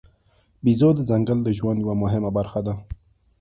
[0.63, 2.73] بیزو د ځنګل د ژوند یوه مهمه برخه ده.